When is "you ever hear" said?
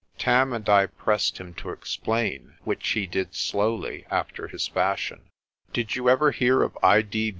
5.95-6.63